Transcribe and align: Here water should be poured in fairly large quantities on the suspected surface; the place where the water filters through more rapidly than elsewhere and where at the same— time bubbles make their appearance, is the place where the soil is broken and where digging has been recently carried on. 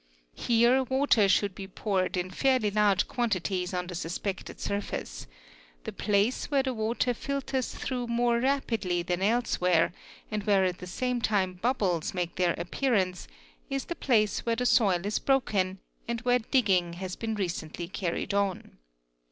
Here 0.33 0.81
water 0.81 1.29
should 1.29 1.53
be 1.53 1.67
poured 1.67 2.17
in 2.17 2.31
fairly 2.31 2.71
large 2.71 3.07
quantities 3.07 3.71
on 3.71 3.85
the 3.85 3.93
suspected 3.93 4.59
surface; 4.59 5.27
the 5.83 5.91
place 5.93 6.49
where 6.49 6.63
the 6.63 6.73
water 6.73 7.13
filters 7.13 7.71
through 7.75 8.07
more 8.07 8.39
rapidly 8.39 9.03
than 9.03 9.21
elsewhere 9.21 9.93
and 10.31 10.41
where 10.47 10.65
at 10.65 10.79
the 10.79 10.87
same— 10.87 11.21
time 11.21 11.53
bubbles 11.53 12.15
make 12.15 12.33
their 12.35 12.55
appearance, 12.57 13.27
is 13.69 13.85
the 13.85 13.95
place 13.95 14.43
where 14.43 14.55
the 14.55 14.65
soil 14.65 15.05
is 15.05 15.19
broken 15.19 15.77
and 16.07 16.21
where 16.21 16.39
digging 16.39 16.93
has 16.93 17.15
been 17.15 17.35
recently 17.35 17.87
carried 17.87 18.33
on. 18.33 18.79